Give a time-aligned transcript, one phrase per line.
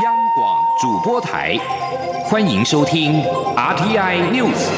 [0.00, 1.54] 央广主播台，
[2.24, 3.22] 欢迎收听
[3.54, 4.70] RTI News。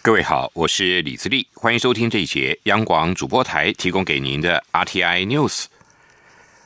[0.00, 5.64] 各位好，我是李自立，欢迎收听这一节央广主播台提供给您的 RTI News。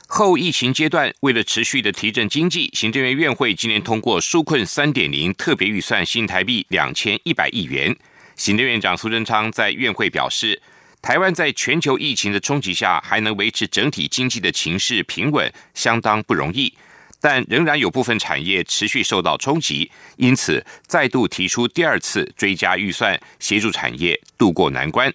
[0.06, 7.96] 后疫情阶段，为了持续的提振经济，行政院院会今年通过纾困三点零特别预算新台币两千一百亿元。
[8.36, 10.60] 行政院长苏贞昌在院会表示，
[11.02, 16.72] 台湾在全球疫情的冲击下，还能维持整体经济的情势平稳，相当不容易。
[17.20, 25.12] 但仍然有部分产业持续受到冲击，因此再度提出第二次追加预算，协助产业渡过难关。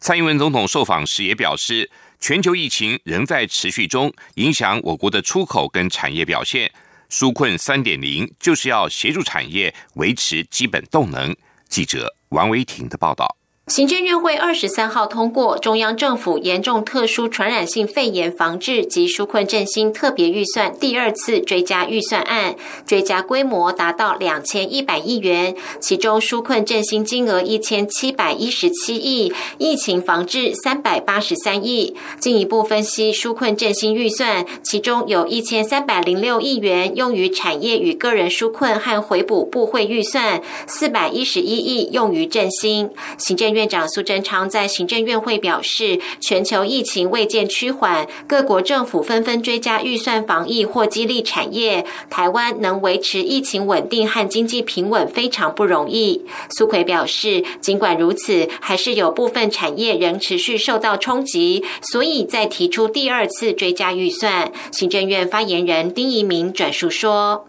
[0.00, 1.90] 蔡英文总统受访时也表示。
[2.20, 6.68] 全球疫情仍在持续中，影响我国的出口跟产业表现。
[7.08, 11.36] 纾困三点零就是要协助产业维持基本动能。
[11.68, 13.37] 记者王维挺的报道。
[13.68, 31.94] 行政院会二十三号通过中央政府严重特殊传染性肺炎防治及纾困振兴特别预算第二次追加预算案，追加规模达到两千一百亿元，其中纾困振兴金额一千七百一十七亿，疫情防治三百八十三亿。
[32.18, 42.88] 进一步分析纾困振兴预算，其中有一千三百零六亿元用于产业与个人纾困和回补部会预算，四百一十一亿用于振兴。
[43.18, 43.68] 行政院。
[43.68, 56.24] 长苏贞昌在行政院会表示，全球疫情未见趋缓，各国政府纷纷追加预算防疫或激励产业，台湾能维持疫情稳定和经济平稳非常不容易。
[56.48, 64.50] 苏奎表示，尽管如此，还是有部分产业仍持续受到冲击，所以再提出第二次追加预算。
[64.72, 67.44] 行政院发言人丁仪明转述说，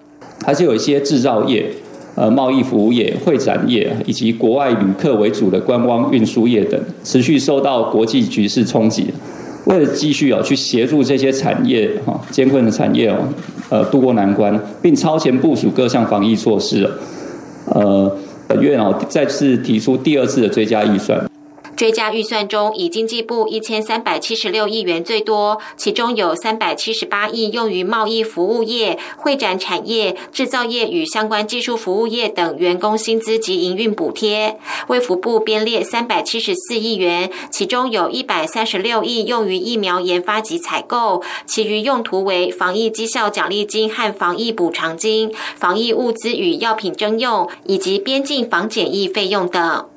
[0.46, 1.74] 还是有一些制造业。
[2.20, 9.06] 呃，贸易服务业、会展业以及国外旅客为主的观光运输业等，持续受到国际局势冲击。
[9.64, 13.16] 为了继续哦去协助这些产业哈艰困的产业哦，
[13.70, 16.86] 呃渡过难关，并超前部署各项防疫措施，
[17.68, 18.12] 呃，
[18.46, 21.29] 本院哦再次提出第二次的追加预算。
[21.80, 34.60] 追加预算中，以经济部一千三百七十六亿元最多，其中有三百七十八亿用于贸易服务业、会展产业、制造业与相关技术服务业等员工薪资及营运补贴。
[34.90, 49.89] 卫福部编列三百七十四亿元，其中有一百三十六亿用于疫苗研发及采购，其余用途为防疫绩效奖励金和防疫补偿金、防疫物资与药品征用以及边境防检疫费用等。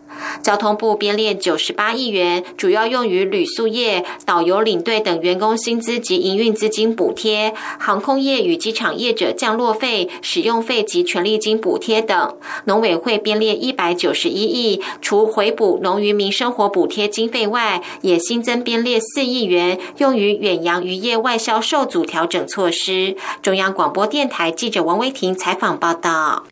[0.42, 12.36] 交通部编列九十八亿元，主要用于旅宿业、导游领队等员工薪资及营运资金补贴；航空业与机场业者降落费、使用费及权利金补贴等。
[12.64, 23.16] 农委会编列一百九十一亿，除回补农渔民生活补贴经费外，也新增编列四亿元，用于远洋渔业外销受阻调整措施。
[23.42, 26.44] 中央广播电台记者王威婷采访报道。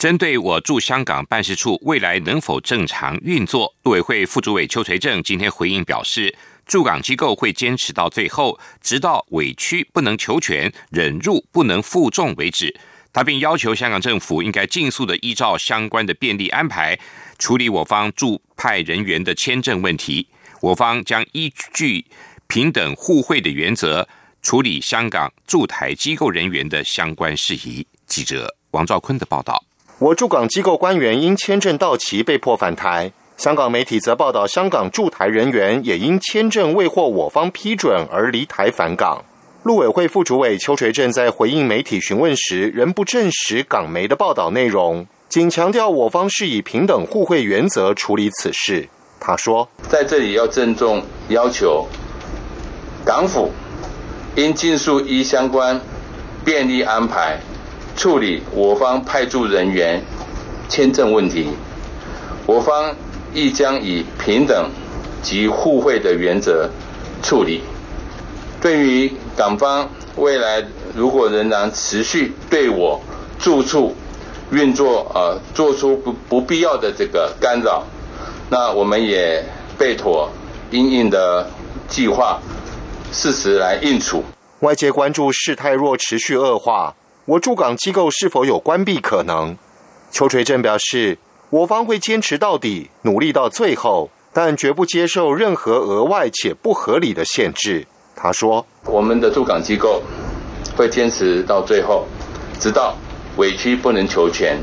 [0.00, 6.34] 针对我驻香港办事处未来能否正常运作，陆委会副主委邱垂正今天回应表示，
[6.64, 12.74] 驻港机构会坚持到最后，直到委屈不能求全、忍辱不能负重为止。
[13.12, 16.98] 他并要求香港政府应该尽速的依照相关的便利安排
[17.38, 20.26] 处理我方驻派人员的签证问题。
[20.62, 22.02] 我方将依据
[22.46, 24.08] 平等互惠的原则
[24.40, 27.86] 处理香港驻台机构人员的相关事宜。
[28.06, 29.62] 记者王兆坤的报道。
[30.00, 39.22] 我驻港机构官员因签证到期被迫返台，香港媒体则报道，香港驻台人员也因签证未获我方批准而离台返港。
[39.62, 48.88] 陆委会副主委邱垂正在回应媒体询问时，仍不证实港媒的报道内容，仅强调我方是以平等互惠原则处理此事。
[49.20, 51.86] 他说：“在这里要郑重要求
[53.04, 53.52] 港府
[54.36, 55.78] 应尽速依相关
[56.42, 57.38] 便利安排。”
[58.00, 60.02] 处理我方派驻人员
[60.70, 61.50] 签证问题，
[62.46, 62.96] 我方
[63.34, 64.70] 亦将以平等
[65.20, 66.66] 及互惠的原则
[67.22, 67.60] 处理。
[68.58, 69.86] 对于港方
[70.16, 70.64] 未来
[70.94, 72.98] 如果仍然持续对我
[73.38, 73.94] 住处
[74.50, 77.84] 运作呃做出不不必要的这个干扰，
[78.48, 79.44] 那我们也
[79.76, 80.30] 备妥
[80.70, 81.50] 应应的
[81.86, 82.40] 计划，
[83.12, 84.24] 适时来应处。
[84.60, 86.94] 外界关注事态若持续恶化。
[87.30, 89.56] 我驻港机构是否有关闭可能？
[90.10, 91.16] 邱垂正表示，
[91.50, 97.86] 我方会坚持到底，努力到最后，但绝不接受任何额外且不合理的限制。
[98.16, 100.02] 他说：“我们的驻港机构
[100.76, 102.04] 会坚持到最后，
[102.58, 102.96] 直到
[103.36, 104.58] 委屈不能求全，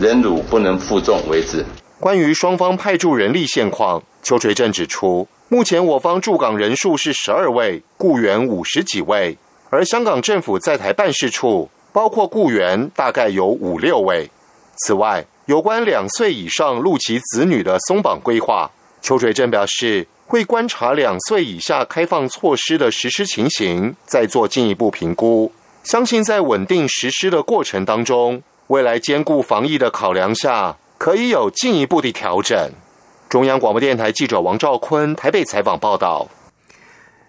[0.00, 1.64] 忍辱不能负重为止。”
[2.00, 9.38] 关于双方派驻人力现况，邱垂正指出，目前我方驻港人数是十二位，雇员五十几位，
[9.70, 14.30] 而香港政府在台办事处包括雇员大概有五六位。
[14.76, 18.70] 此外，有关两岁以上陆籍子女的松绑规划，
[19.02, 25.50] 邱垂正表示会观察两岁以下开放措施的实施情形，再做进一步评估。
[25.82, 30.76] 相信在稳定实施的过程当中，未来兼顾防疫的考量下。
[30.98, 32.70] 可以有进一步的调整。
[33.28, 36.28] 中央广播电台记者王兆坤台北采访报道。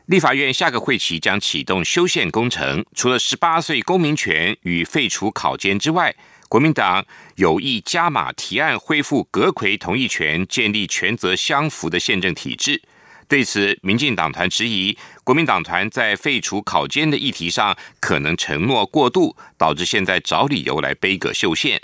[0.10, 6.16] 立法院下个会期将启动修宪工程，除了十八岁公民权与废除考监之外，
[6.48, 12.82] 国民党有意加码提案恢复阁魁同意权，建立权责相符的宪政体制。
[13.28, 21.80] 对此，民进党团质疑国民党团在废除考监的议题上可能承诺过度，导致现在找理由来背阁修宪。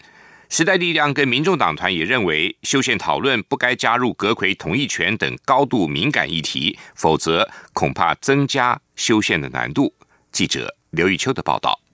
[0.50, 9.94] 时代力量跟民众党团也认为，修宪讨论不该加入阁魁同意权等高度敏感议题，否则恐怕增加修宪的难度。
[10.32, 11.85] 记者刘玉秋的报道。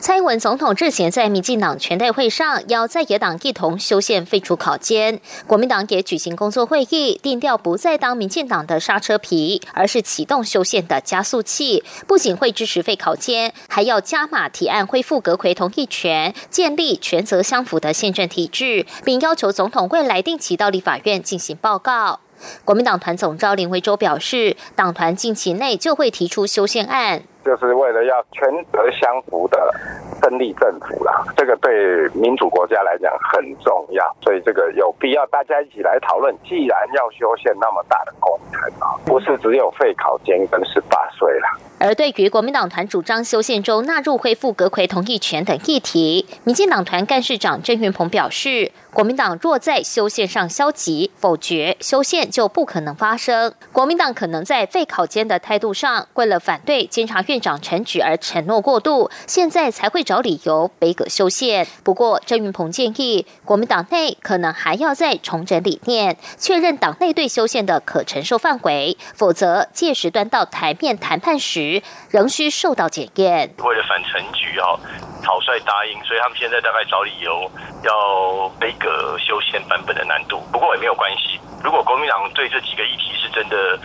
[0.00, 11.82] 蔡英文总统日前在民进党全代会上邀在野党一同修宪废除考监，国民党也举行工作会议，定调不再当民进党的刹车皮，而是启动修宪的加速器。
[12.06, 22.20] 不仅会支持废考监，还要加码提案恢复阁魁同意权，建立权责相符的宪政体制，并要求总统未来定期到立法院进行报告。
[22.64, 27.22] 国民党团总召林维洲表示，党团近期内就会提出修宪案。
[27.44, 28.42] 就是为了要权
[28.72, 29.72] 责相符的
[30.20, 36.34] 分立政府啦，这个对民主国家来讲很重要，所以这个有必要大家一起来讨论。
[36.42, 41.46] 既然要修宪那么大的工程啊，不是只有废考监跟十八岁了。
[41.78, 53.52] 而对于国民党团主张修宪中纳入恢复阁魁同意权等议题，民进党团干事长郑云鹏表示，国民党若在修宪上消极否决修宪，就不可能发生。
[53.70, 61.66] 国民党可能在废考监的态度上，为了反对监察院长陈举而承诺过度，现在才会找理由北葛修宪。
[61.84, 71.82] 不过，郑云鹏建议，国民党内可能还要再重整理念，确认党内对修宪的可承受范围，否则届时端到台面谈判时。
[72.08, 73.52] 仍需受到检验。
[73.58, 74.80] 为了反陈局要
[75.22, 77.50] 草率答应，所以他们现在大概找理由
[77.84, 80.46] 要背个修宪版本的难度。
[80.52, 83.76] 不过也没有关系，如果国民党对这几个议题是真的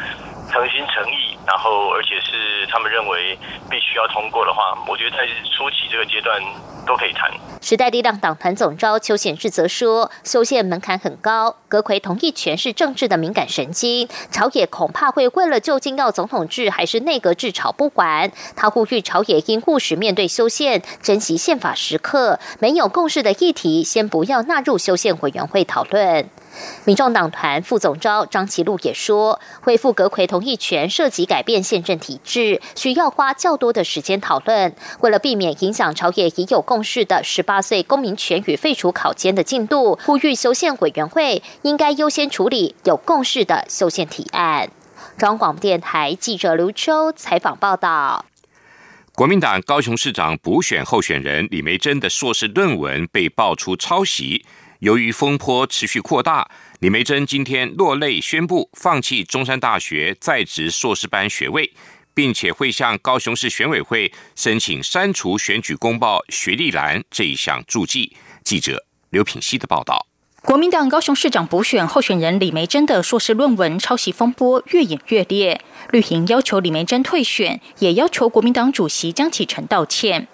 [0.54, 3.36] 诚心诚意，然后而且是他们认为
[3.70, 5.26] 必须要通过的话，我觉得在
[5.58, 6.38] 初期这个阶段。
[6.86, 7.30] 都可以谈。
[7.62, 18.32] 时代力量党团总召邱显志则说，修宪门槛很高，阁魁同意权是政治的敏感神经，朝野恐怕会为了究竟要总统制还是内阁制吵不完。
[18.56, 26.30] 他呼吁朝野应务实面对修宪，珍惜宪法时刻，没有共识的议题，先不要纳入修宪委员会讨论。
[26.84, 34.76] 民众党团副总召张其禄也说，恢复阁魁同意权涉及改变宪政体制，需要花较多的时间讨论。
[35.00, 44.70] 为了避免影响朝野已有共识的十八岁公民权与废除考监的进度，呼吁修宪委员会应该优先处理有共识的修宪提案。
[45.18, 48.26] 中央广电台记者刘秋采访报道。
[49.14, 54.46] 国民党高雄市长补选候选人李梅珍的硕士论文被爆出抄袭。
[54.82, 56.50] 由于风波持续扩大，
[56.80, 61.72] 李梅珍今天落泪宣布放弃中山大学在职硕士班学位，
[62.16, 68.18] 并且会向高雄市选委会申请删除选举公报学历栏这一项注记。
[68.44, 70.08] 记者刘品希的报道。
[70.44, 75.62] 国民党高雄市长补选候选人李梅珍的硕士论文抄袭风波越演越烈，
[75.92, 80.28] 绿营要求李梅珍退选，也要求国民党主席江启臣道歉。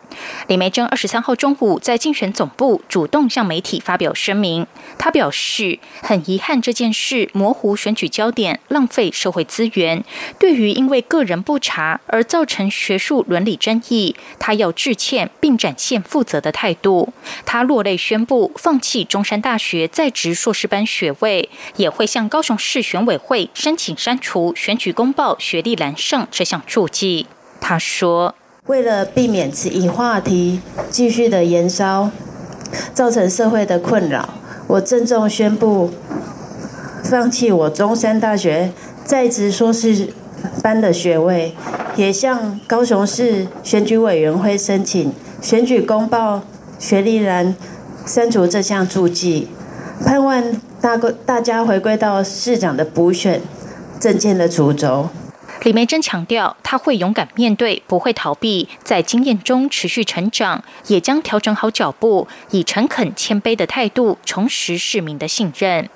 [0.48, 4.66] 李梅珍二十三号中午在竞选总部主动向媒体发表声明，
[4.98, 10.04] 他表示很遗憾这件事模糊选举焦点，浪费社会资源。
[10.40, 17.14] 对于因为个人不查而造成学术伦理争议，他要致歉并展现负责的态度。
[17.46, 27.28] 他落泪宣布放弃中山大学在职硕士班学位，也会向高雄市选委会申请删除选举公报学历栏上这项注记。
[27.60, 28.36] 他说。
[28.68, 32.12] 为了避免此一话题继续的延烧，
[32.94, 34.30] 造成社会的困扰，
[34.68, 35.90] 我郑重宣布
[37.02, 38.72] 放弃我中山大学
[39.06, 40.10] 在职硕士
[40.62, 41.54] 班的学位，
[41.96, 46.42] 也向高雄市选举委员会申请选举公报
[46.78, 47.56] 学历栏
[48.06, 49.48] 删除这项注记，
[50.06, 50.44] 盼望
[50.82, 53.40] 大个大家回归到市长的补选
[53.98, 55.08] 政见的主轴。
[55.68, 65.90] 李梅珍强调，他会勇敢面对，不会逃避，在经验中持续成长，也将调整好脚步，以诚恳谦卑的态度重拾市民的信任。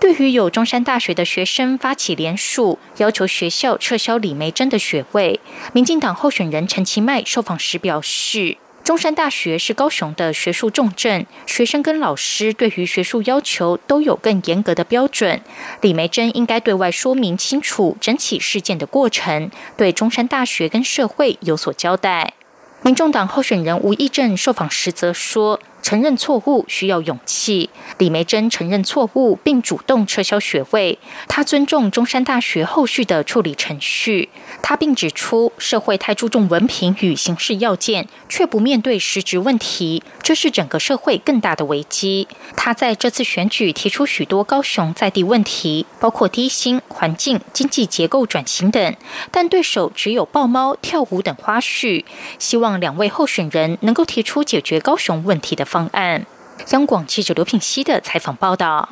[0.00, 5.38] 对于有中山大学的学生发起联署，要求学校撤销李梅珍的学位，
[5.74, 8.56] 民进党候选人陈其迈受访时表示。
[8.88, 15.42] 中山大学是高雄的学术重镇，学生跟老师对于学术要求都有更严格的标准。
[15.82, 22.32] 李梅珍应该对外说明清楚整起事件的过程，对中山大学跟社会有所交代。
[22.80, 25.60] 民众党候选人吴益政受访时则说。
[25.82, 27.70] 承认错误需要勇气。
[27.98, 30.98] 李梅珍承认错误，并主动撤销学位。
[31.28, 34.28] 他尊重中山大学后续的处理程序。
[34.62, 42.26] 他并指出，社会太注重文凭与形式要件，却不面对实质问题，这是整个社会更大的危机。
[42.56, 48.96] 他在这次选举提出许多高雄在地问题，包括低薪、环境、经济结构转型等，
[49.30, 52.04] 但对手只有抱猫、跳舞等花絮。
[52.38, 55.67] 希望两位候选人能够提出解决高雄问题的。
[55.68, 56.26] 方案。
[56.70, 58.88] 央广记者刘品熙的采访报道：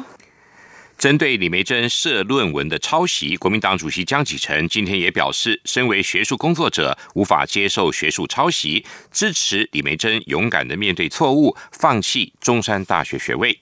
[0.98, 13.58] 针对李梅珍社论文的抄袭，国民党主席江启臣今天也表示，身为学术工作者，无法接受学术抄袭，支持李梅珍勇敢的面对错误，放弃中山大学学位。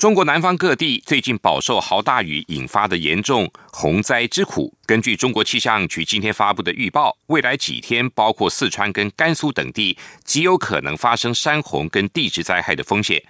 [0.00, 4.74] 中国南方各地最近饱受豪大雨引发的严重洪灾之苦。
[4.86, 13.22] 根据中国气象局今天发布的预报，未来几天，包括四川跟甘肃等地，极有可能发生山洪跟地质灾害的风险。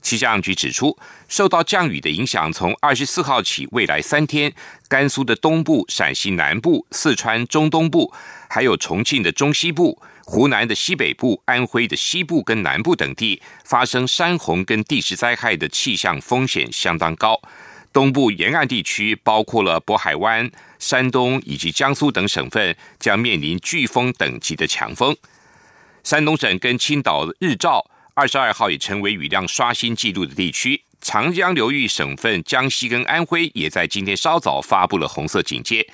[0.00, 0.96] 气象局指出，
[1.28, 4.50] 受到降雨的影响，从二十四号起，未来三天，
[4.88, 8.10] 甘肃的东部、陕西南部、四川中东部，
[8.48, 10.00] 还有重庆的中西部。
[10.26, 17.40] 湖南的西北部、安徽的西部跟南部等地发生山洪跟地质灾害的气象风险相当高。
[17.92, 25.16] 东部沿岸地区，包括了渤海湾、山东以及江苏等省份，将面临飓风等级的强风。
[26.02, 30.82] 山东省跟青岛日照二十二号也成为雨量刷新纪录的地区。
[31.00, 35.86] 长江流域省份江西跟安徽也在今天稍早发布了红色警戒。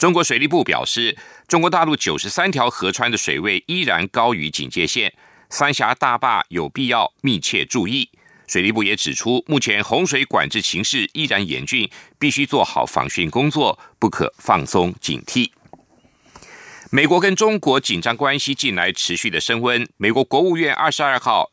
[0.00, 1.14] 中国水利部表示，
[1.46, 5.12] 中国大陆九十三条河川的水位依然高于警戒线，
[5.50, 8.08] 三峡大坝有必要密切注意。
[8.46, 11.86] 水利部也指出，目前洪水管制形势依然严峻，
[12.18, 15.50] 必须做好防汛工作，不可放松警惕。
[16.88, 21.50] 美国跟中国紧张关系近来持续的升温，美国国务院二十二号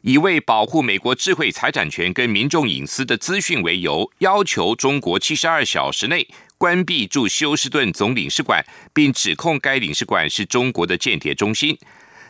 [0.00, 6.26] 以为保护美国智慧财产权跟民众隐私的资讯为由，要求中国七十二小时内。
[6.58, 11.76] 关闭驻休斯顿总领事馆，并指控该领事馆是中国的间谍中心。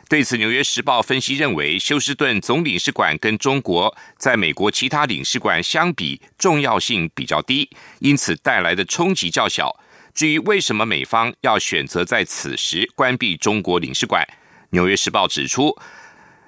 [0.09, 9.75] 对此，《纽约时报》分析认为，休斯顿总领事馆跟中国在美国其他领事馆相比重要性比较低，因此带来的冲击较小。
[10.13, 14.23] 至于为什么美方要选择在此时关闭中国领事馆，
[14.71, 15.77] 《纽约时报》指出。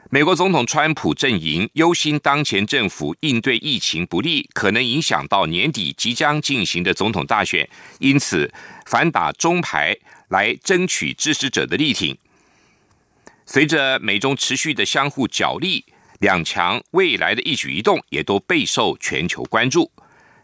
[0.08, 8.52] 美国总统川普阵营忧心当前政府应对疫情不利，可能影响到年底即将进行的总统大选，因此
[8.86, 9.96] 反打中牌
[10.28, 12.16] 来争取支持者的力挺。
[13.46, 15.84] 随着美中持续的相互角力，
[16.20, 19.90] 两强未来的一举一动也都备受全球关注。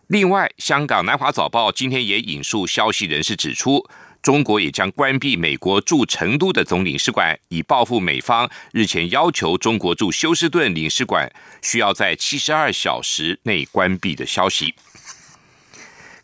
[0.09, 3.89] 另外，香港南华早报今天也引述消息人士指出。
[4.23, 11.29] 中国也将关闭美国驻成都的总领事馆，以报复美方日前要求中国驻休斯顿领事馆
[11.61, 14.75] 需要在七十二小时内关闭的消息。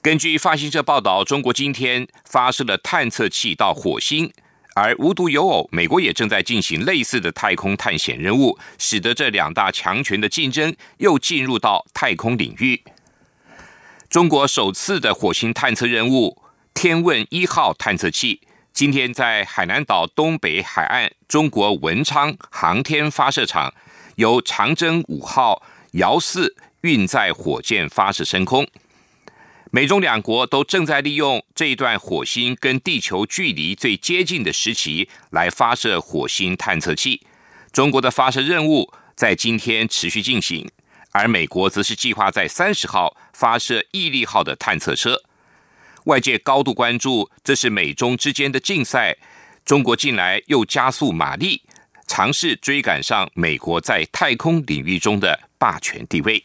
[0.01, 4.33] 根据发行社报道，中国今天发射了探测器到火星，
[4.77, 12.81] 而无独有偶，美国也正在进行类似的太空探险任务，使得这两大强权的竞争又进入到太空领域。
[14.09, 16.41] 中国首次的火星探测任务。
[16.81, 18.41] 天问一号探测器
[18.73, 23.75] 今天在海南岛东北海岸中国文昌航天发射场，
[24.15, 25.61] 由长征五号
[25.95, 28.65] 遥四运载火箭发射升空。
[29.73, 37.27] 美中两国都正在利用这一段火星跟地球距离最接近的时期来发射火星探测器。
[37.73, 40.71] 中国的发射任务在今天持续进行，
[41.11, 45.21] 而美国则是计划在三十号发射毅力号的探测车。
[46.09, 49.15] 外界高度关注，这是美中之间的竞赛。
[49.67, 51.61] 中国近来又加速马力，
[52.07, 56.43] 尝试追赶上美国在太空领域中的霸权地位。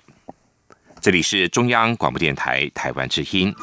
[0.99, 3.55] 这里是中央广播电台台湾之音。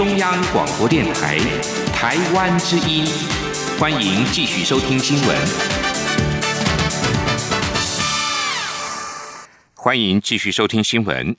[0.00, 1.36] 中央广播电台
[1.92, 3.04] 台湾之音，
[3.78, 5.36] 欢迎继续收听新闻。
[9.74, 11.36] 欢迎继续收听新闻。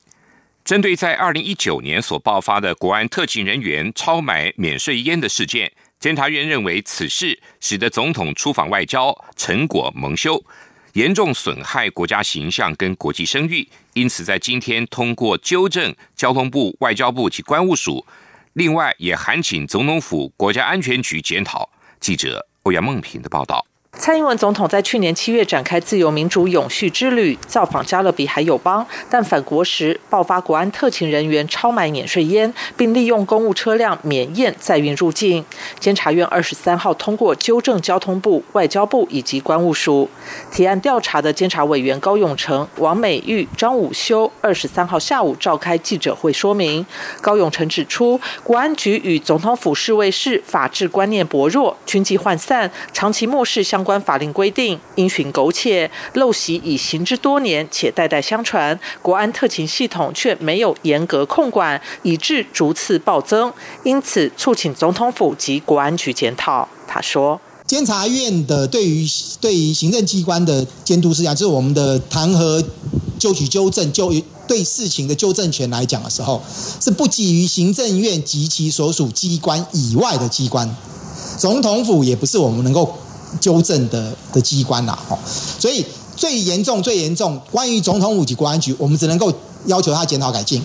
[0.64, 10.40] 针对在二零一九年所爆发的国安特勤人员超买免税烟的事件，监察院认为此事使得总统出访外交成果蒙羞，
[10.94, 18.06] 严重损害国家形象跟国际声誉，因此在今天通过纠正交通部、外交部及关务署，
[18.54, 21.70] 另外也函请总统府国家安全局检讨。
[22.00, 23.66] 记者欧阳梦平的报道。
[23.98, 35.44] 蔡英文总统在去年七月展开自由民主永续之旅，造访加勒比海友邦，但返国时爆发国安特勤人员超买免税烟，并利用公务车辆免验载运入境。
[35.78, 40.10] 监察院二十三号通过纠正交通部、外交部以及关务署
[40.50, 46.84] 提案调查的监察委员高永成、王美玉、张武修二十三号下午召开记者会说明。
[47.22, 53.81] 高永成指出，国安局与总统府侍卫室法治观念薄弱、军纪涣散，长期漠视相。
[53.82, 63.52] 相关法令规定，因循苟且，陋习已行之多年，且代代相传，国安特勤系统却没有严格控管，以致逐次暴增。
[63.84, 66.68] 因此，促请总统府及国安局检讨。
[66.88, 69.04] 他说：“监察院的对于
[69.40, 72.64] 对于行政机关的监督事项，就是我们的弹劾、
[73.18, 74.14] 就取纠正、就
[74.48, 76.40] 对事情的纠正权来讲的时候，
[76.80, 80.70] 是不给予行政院及其所属机关以外的机关，
[81.40, 82.96] 总统府也不是我们能够。”
[83.40, 85.18] 纠正的的机关啦，哦，
[85.60, 85.86] 所以
[86.16, 89.32] 最严重、最严重，关于总统五级国安局，我们只能够
[89.66, 90.62] 要求他检讨改进，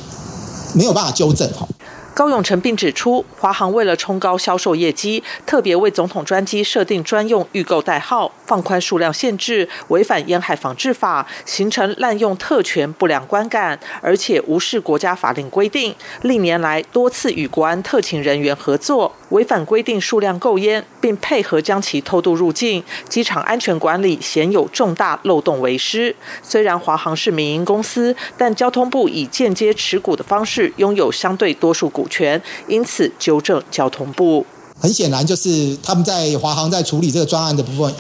[0.75, 1.67] 没有办法纠正，哈。
[2.15, 15.95] 高永成并指出，华航为了冲高销售业绩，特别为总统专机设定专用预购代号，放宽数量限制，违反烟害防治法，形成滥用特权不良观感，而且无视国家法令规定。
[16.23, 26.17] 历年来多次与国安特勤人员合作，违反规定数量购烟，并配合将其偷渡入境，机场安全管理鲜有重大漏洞为失。
[26.43, 32.07] 虽然华航是民营公司，但交通部以间接持股的方式拥有相对多数股。
[32.09, 34.47] 权，因此纠正交通部。
[34.79, 37.95] 很显然，就是他们在华航在处理这个专案的部分，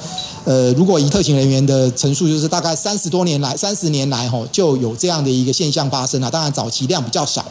[0.45, 6.31] 呃，如果以特勤人员的陈述，就是大概三十多年来，三十年来吼就有这样的一个现象发生了。
[6.31, 7.45] 当然，早期量比较少。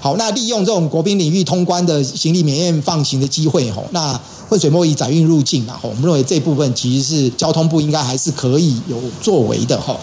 [0.00, 9.98] 好，那利用这种国宾领域通关的行李免验放行的机会吼，那混水摸鱼载运入境啊，我们认为这部分其实是交通部应该还是可以有作为的吼。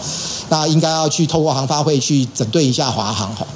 [0.48, 3.46] 那应该要去透过航发会去整顿一下华航吼。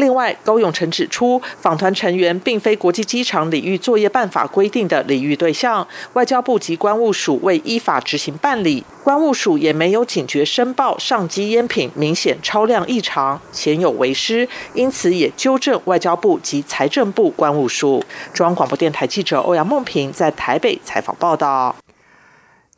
[0.00, 18.02] 另外，高永成指出，访团成员并非国际机场礼遇作业办法规定的礼遇对象，外交部及关务署未依法执行办理，关务署也没有警觉申报上机烟品明显超量异常，鲜有为失，因此也纠正外交部及财政部关务署。
[18.32, 21.76] 中央广播电台记者欧阳梦平在台北采访报道。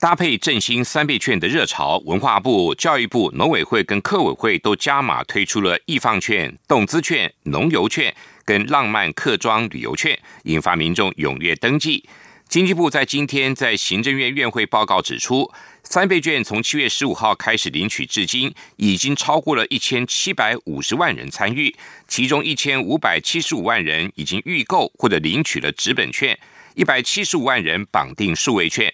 [0.03, 8.13] 搭配振兴三倍券的热潮，文化部、教育部、农委会跟客委会都加码推出了易放券、动资券、农游券
[8.45, 12.05] 跟浪漫客庄旅游券，引发民众踊跃登记。
[12.49, 15.49] 经济部在今天在行政院院会报告指出，
[15.85, 21.73] 三倍券从七月十五号开始领取至今，已经超过了一千七百五十万人参与，
[22.09, 26.37] 其中一千五百七十五万人已经预购或者领取了纸本券，
[26.75, 28.93] 一百七十五万人绑定数位券。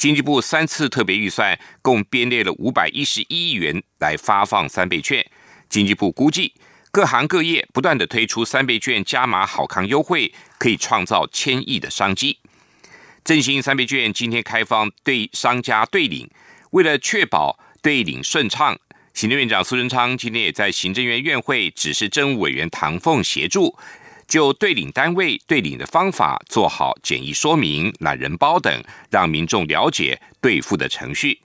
[0.00, 5.22] 经济部三次特别预算共编列了五百一十一亿元来发放三倍券。
[5.68, 6.54] 经济部估计，
[6.90, 12.38] 各行各业不断的推出三倍券加码好康优惠，可以创造千亿的商机。
[13.22, 16.30] 振兴三倍券今天开放对商家对领，
[16.70, 18.78] 为了确保对领顺畅，
[19.12, 23.76] 行政院长苏贞昌今天也在行政院院会指示政务委员唐凤协助。
[24.30, 28.72] 就对领单位对领的方法做好简易说明、懒人包等，
[29.10, 31.40] 让民众了解兑付的程序。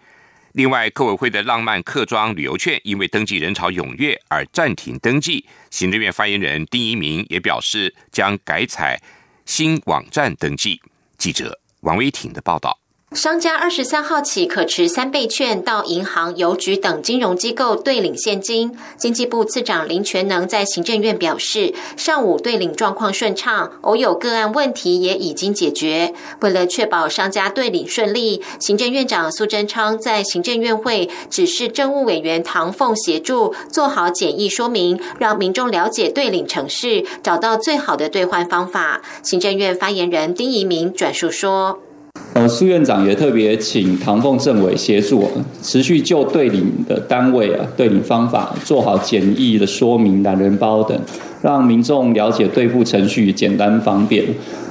[0.52, 5.44] 另外，客委会的浪漫客庄旅游券因为登记人潮踊跃而暂停登记。
[5.72, 9.02] 行政院发言人丁一鸣也表示，将改采
[9.48, 10.80] 新网站登记。
[11.18, 12.85] 记者王威挺的报道。
[13.16, 18.78] 商家二十三号起可持三倍券到银行、邮局等金融机构兑领现金。
[18.98, 26.14] 经济部次长林全能在行政院表示，上午兑领状况顺畅，偶有个案问题也已经解决。
[26.42, 39.02] 为了确保商家兑领顺利，行政院长苏贞昌在行政院会指示政务委员唐凤协助做好简易说明，让民众了解兑领程序，找到最好的兑换方法。
[39.24, 41.85] 行政院发言人丁仪明转述说。
[42.34, 45.26] 呃，苏院长也特别请唐凤政委协助，
[45.62, 51.00] 持续就对领的单位啊、对领方法做好简易的说明、懒人包等，
[51.42, 54.26] 让民众了解对付程序简单方便。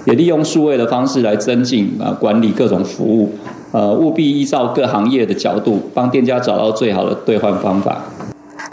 [0.05, 3.33] 也利用数位的方式来增进啊管理各种服务。
[3.73, 8.05] 呃，务必依照各行业的角度，帮店家找到最好的兑换方法。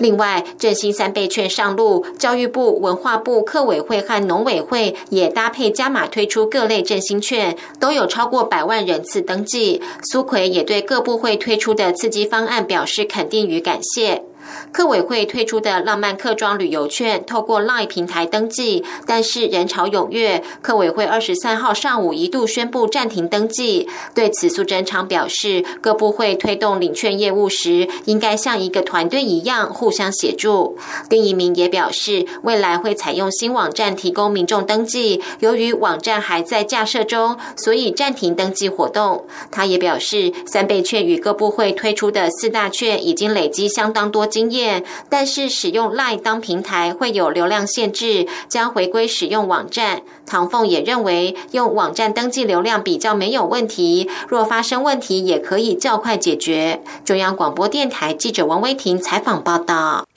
[0.01, 9.79] 另外，振兴三倍券上路，教育部、文化部、客委会和农委会也搭配加码推出各类振兴券，都有超过百万人次登记。
[10.11, 14.23] 苏奎也对各部会推出的刺激方案表示肯定与感谢。
[14.71, 23.87] 客委会推出的浪漫客庄旅游券，透过 LINE 平台登记，但是人潮踊跃，客委会二十三号上午一度宣布暂停登记。
[24.13, 30.77] 对此，苏贞昌表示，各部会推动领券业务时，应该像一个团队一样互相协助。
[31.09, 39.25] 丁一鸣也表示，未来会采用新网站提供民众登记，由于网站还在架设中，所以暂停登记活动。
[39.49, 44.40] 他也表示，三倍券与各部会推出的四大券已经累积相当多金。
[44.41, 50.01] 经验，但是使用 Line 当平台会有流量限制，将回归使用网站。
[50.25, 56.81] 唐凤也认为，用网站登记流量比较没有问题，若发生问题也可以较快解决。
[57.05, 60.07] 中央广播电台记者王威婷采访报道。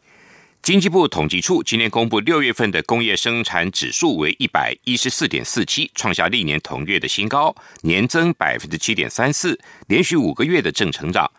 [0.62, 11.30] 经济部统计处今年公布六月份的工业生产指数为一百一十四点四七，创下历年同月的新高，年增百分之七点三四，连续五个月的正成长。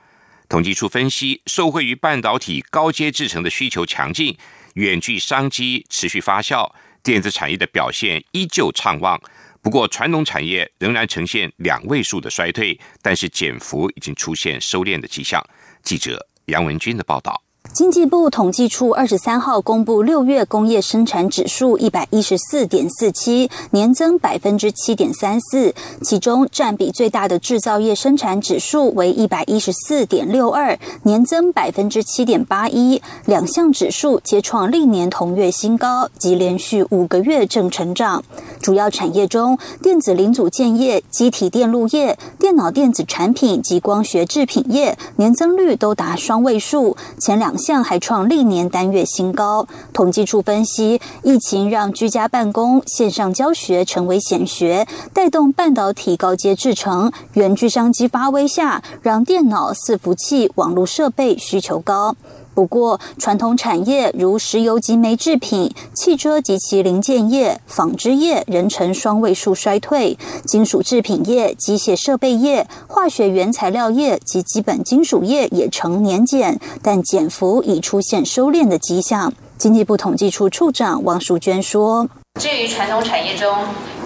[0.56, 4.38] 统计处分析，受惠于半导体高阶制成的需求强劲，
[4.76, 6.72] 远距商机持续发酵，
[7.04, 9.22] 电子产业的表现依旧畅旺。
[9.62, 15.46] 不过，传统产业仍然呈现两位数的衰退，但是减幅已经出现收敛的迹象。
[15.84, 17.45] 记者杨文军的报道。
[17.74, 25.74] 经济部统计处二十三号公布六月工业生产指数一百一十四点四七，年增百分之七点三四。
[26.02, 33.02] 其中占比最大的制造业生产指数为一百一十四点六二，年增百分之七点八一。
[33.26, 38.24] 两项指数皆创历年同月新高，及连续五个月正成长。
[38.62, 47.55] 主要产业中，电子零组件业、机体电路业、电脑电子产品及光学制品业年增率都达双位数，前两。
[47.58, 49.68] 项还创历年单月新高。
[49.94, 62.16] 统计处分析，疫情让居家办公、线上教学成为显学，带动半导体高阶制程、原具商机发威下，让电脑、伺服器、网络设备需求高。
[62.56, 79.34] 不过，传统产业如石油及煤制品、汽车及其零件业、纺织业仍呈双位数衰退；金属制品业、机械设备业、化学原材料业及基本金属业也呈年减，但减幅已出现收敛的迹象。
[79.58, 82.08] 经济部统计处处长王淑娟说
[82.40, 83.54] ：“至于传统产业中，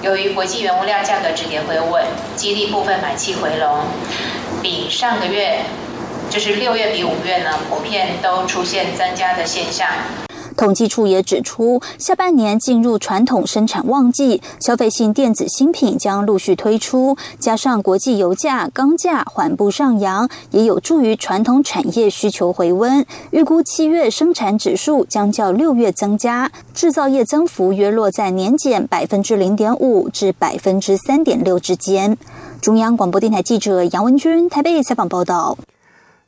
[0.01, 2.03] 由于国际原物料价格止跌回稳，
[2.35, 3.79] 激励部分买气回笼，
[4.63, 5.59] 比上个月。”
[6.29, 9.87] 就是六月比五月呢，普遍都出现增加的现象。
[10.55, 23.05] 统计处也指出，下半年进入传统生产旺季，消费性电子新品将陆续推出，加上国际油价、钢价缓步上扬，也有助于传统产业需求回温。
[23.31, 32.17] 预估七月生产指数将较六月增加，制造业增幅约落在年减百分之零点五至百分之三点六之间。
[32.59, 35.57] 中央广播电台记者杨文君台北采访报道。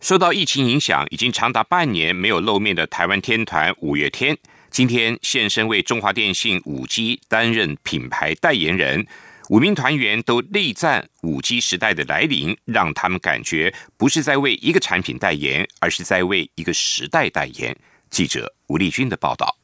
[0.01, 4.35] 受到疫情影响，已经长达半年没有露面的台湾天团五月天，
[4.71, 9.05] 今天现身为中华电信五 G 担任品牌代言人。
[9.49, 17.77] 五名团员都力赞五 G 时代的来临，让他们感觉不是在为一个产品代言，而是在为一个时代代言。
[18.09, 19.60] 记者吴立军的报道。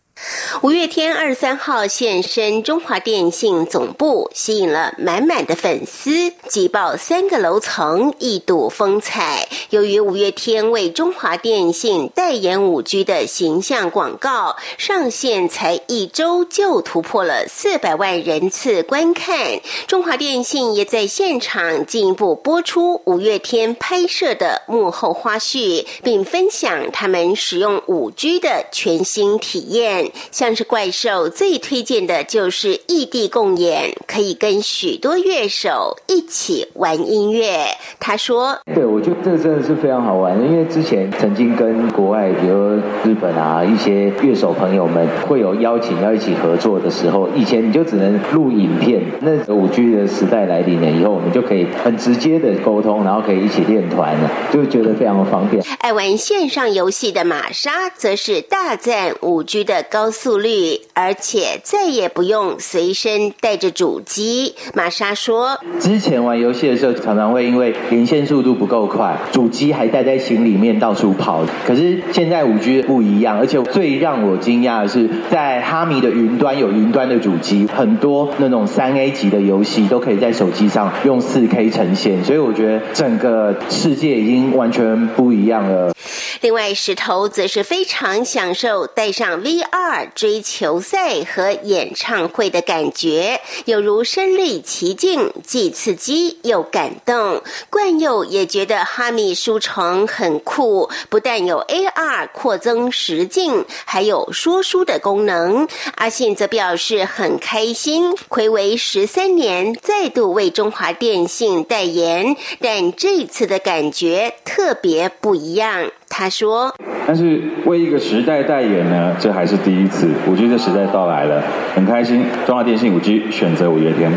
[0.64, 9.48] 五月天二十三号现身中华电信总部，吸引了满满的粉丝，挤爆三个楼层，一睹风采。
[9.70, 30.07] 由于五月天为中华电信代言五 G 的形象广告上线才一周就突破了四百万人次观看，中华电信也在现场进一步播出五月天拍摄的幕后花絮，并分享他们使用五 G 的全新体验。
[30.32, 37.68] 像是怪兽最推荐的就是异地共演，可以跟许多乐手一起玩音乐。
[38.00, 49.06] 他说：“对，我觉得这真的是非常好玩，因为之前曾经跟国外，比如日本啊一些乐手朋友们会有邀请要一起合作的时候，以前你就只能录影片。
[49.22, 59.84] 那五 G 的时代来临了以后，我们就可以很直接的沟通，然后可以一起练团了，就觉得非常的方便。”爱玩线上游戏的玛莎则是大赞五 G 的。
[59.84, 64.56] 高速率，而且再也不用随身带着主机。
[64.74, 71.46] 玛莎说：“之前玩游戏的时候，常常会因为连线速度不够快，主机还带在行里面到处跑。
[71.66, 82.24] 可是现在五 G 不一样，而且最让我惊讶的是，在哈米的云端有云端的主机，很多那种三 A 级的游戏都可以在手机上用四 K 呈现。
[82.24, 85.94] 所以我觉得整个世界已经完全不一样了。”
[86.42, 97.42] 另外，石头则是非常享受戴上 VR 追球赛和演唱会的感觉，有如身临其境，既刺激又感动。
[97.70, 105.70] 冠佑也觉得哈密书城很酷，不但有 AR 扩增实境，还有说书的功能。
[105.96, 115.90] 阿信则表示很开心，暌违十三年再度为中华电信代言，但这次的感觉特别不一样。
[116.10, 116.74] 他说
[117.06, 120.10] ：“但是为一个时代代言呢，这还是第一次。
[120.26, 121.44] 五 G 的时代到来了，
[121.76, 122.26] 很开心。
[122.46, 124.12] 中华电信五 G 选择五月天。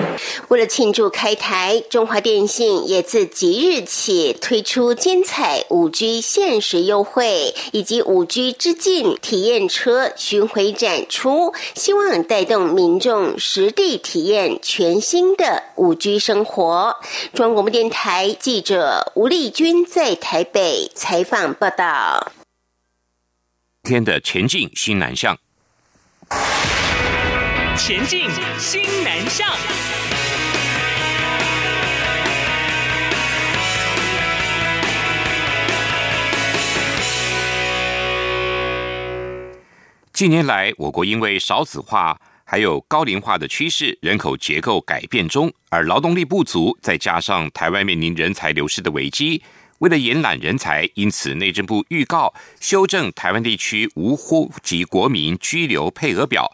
[0.49, 16.97] 为了庆祝开台，中华电信也自即日起推出精彩五 G 限时优惠，以及五 G 之境体验车巡回展出，希望带动民众实地体验全新的五 G 生活。
[17.35, 22.33] 中央广播电台记者吴丽君在台北采访报道。”到
[23.85, 25.35] 天的前进新南向，
[27.75, 29.49] 前进新南向。
[40.13, 49.43] 近年来，我国因为少子化还有高龄化的趋势，人口结构改变中，而劳动力不足，再加上台湾面临人才流失的危机。
[49.81, 56.47] 为了延揽人才，因此内政部预告修正台湾地区无户籍国民居留配额表，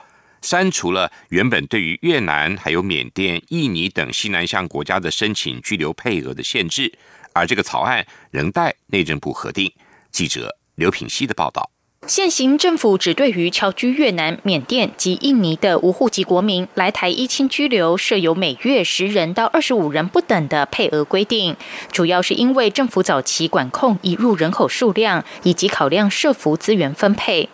[0.43, 6.97] 删除了原本对于越南、还有缅甸、印尼等西南向国家的申请居留配额的限制，
[7.33, 9.73] 而这个草案仍待内政部核定。
[10.13, 11.69] 记者刘品希的报道。
[12.07, 21.57] 现行政府只对于侨居越南、缅甸及印尼的无户籍国民来台一亲居留设有每月十人到二十五人不等的配额规定，
[21.91, 27.49] 主要是因为政府早期管控移入人口数量，以及考量社福资源分配。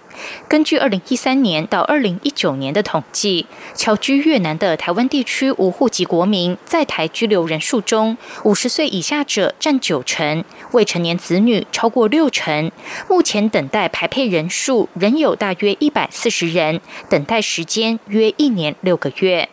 [0.49, 12.71] 根据二零一三年到二零一九年的统计，侨居越南的台湾地区无户籍国民在台居留人数中，五十岁以下者占九成，未成年子女超过六成。
[13.09, 19.49] 目前等待排配人数仍有大约一百四十人，等待时间约一年六个月。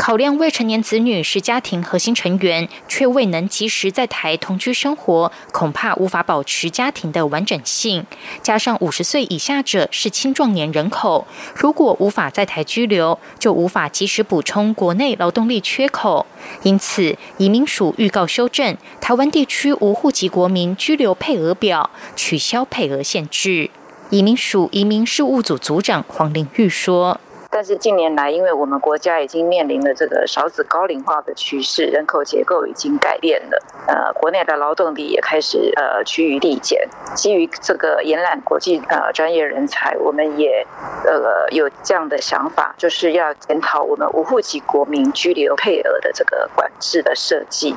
[0.00, 8.06] 考量未成年子女是家庭核心成员，却未能及时在台同居生活，恐怕无法保持家庭的完整性。
[8.42, 16.24] 加上五十岁以下者是青壮年人口，如果无法在台居留，就无法及时补充国内劳动力缺口。
[16.62, 23.68] 因此，移民署预告修正台湾地区无户籍国民居留配额表，取消配额限制。
[24.08, 27.20] 移民署移民事务组组长黄玲玉说。
[27.52, 36.88] 但是近年来，因为我们国家已经面临了这个少子高龄化的趋势，人口结构已经改变了，呃，国内的劳动力也开始呃趋于递减。
[37.16, 40.64] 基于这个延揽国际呃专业人才，我们也
[41.04, 47.74] 呃有这样的想法，就是要检讨我们无户籍国民居留配额的这个管制的设计。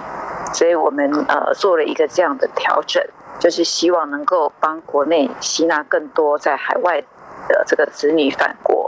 [0.53, 3.03] 所以我们呃做了一个这样的调整，
[3.39, 7.01] 就是希望能够帮国内吸纳更多在海外
[7.47, 8.82] 的这个子女返国。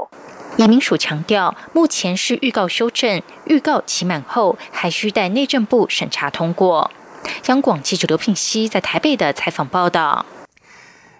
[0.57, 6.89] 移民署强调，目前是预告修正，预告期满后还需待内政部审查通过。
[7.47, 10.25] 央广记者刘聘熙在台北的采访报道。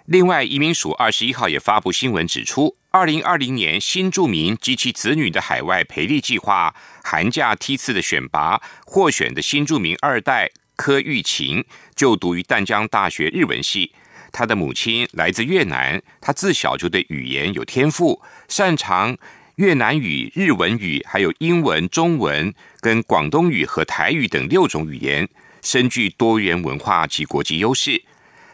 [0.06, 13.91] 另外，移民署二十一号也发布新闻指出，二零二零年新住民及其子女的海外培力计划寒假梯次的选拔获选的新住民二代柯玉琴，就读于淡江大学日文系。
[14.36, 19.17] 他的母亲来自越南，他自小就对语言有天赋，擅长
[19.56, 25.26] 越南语、日文语，还有英文、中文跟广东语和台语等六种语言，
[25.62, 28.04] 深具多元文化及国际优势。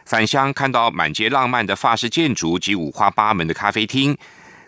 [0.05, 4.15] 返乡看到满街浪漫的法式建筑及五花八门的咖啡厅，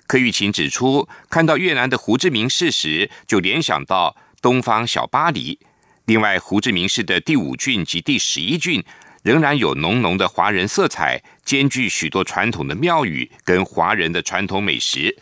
[0.07, 5.59] 柯玉琴指出，看到越南的胡志明市时，就联想到东方小巴黎。
[6.05, 8.83] 另外，胡志明市的第五郡及第十一郡。
[9.23, 15.17] 仍然有浓浓的华人色彩兼具许多传统的庙宇跟华人的传统美食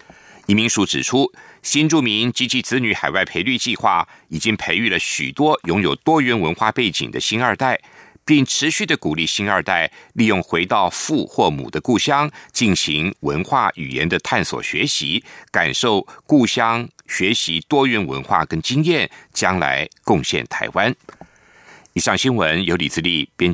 [0.47, 1.31] 移民署指出
[1.63, 7.79] 新住民及其子女海外培育计划已经培育了许多拥有多元文化背景的新二代。
[8.25, 20.93] 并持续的鼓励新二代利用回到父或母的故乡进行文化语言的探索学习感受故乡学习多元文化跟经验将来贡献台湾。
[21.93, 23.49] 以上新闻由李自立编